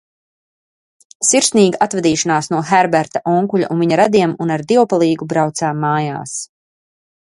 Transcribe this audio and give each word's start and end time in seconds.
Sirsnīga 1.31 1.81
atvadīšanās 1.87 2.51
no 2.55 2.63
Herberta 2.71 3.23
onkuļa 3.35 3.71
un 3.77 3.87
viņa 3.87 4.03
radiem 4.05 4.37
un 4.47 4.59
ar 4.59 4.67
Dievpalīgu 4.75 5.33
braucām 5.37 5.87
mājās. 5.89 6.39